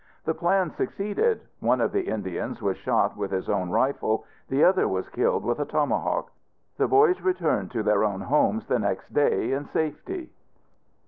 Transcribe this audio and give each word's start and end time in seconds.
The 0.25 0.33
plan 0.33 0.71
succeeded. 0.75 1.41
One 1.59 1.79
of 1.79 1.91
the 1.91 2.01
Indians 2.07 2.59
was 2.59 2.75
shot 2.77 3.15
with 3.15 3.29
his 3.29 3.47
own 3.47 3.69
rifle; 3.69 4.25
the 4.49 4.63
other 4.63 4.87
was 4.87 5.07
killed 5.09 5.43
with 5.45 5.59
a 5.59 5.65
tomahawk. 5.65 6.31
The 6.77 6.87
boys 6.87 7.21
returned 7.21 7.69
to 7.73 7.83
their 7.83 8.03
own 8.03 8.21
homes 8.21 8.65
the 8.65 8.79
next 8.79 9.13
day 9.13 9.51
in 9.51 9.65
safety. 9.71 10.31